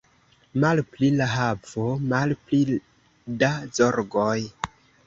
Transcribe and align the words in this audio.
Malpli 0.63 1.09
da 1.19 1.27
havo, 1.33 1.85
malpli 2.15 2.81
da 3.45 3.53
zorgoj. 3.81 4.39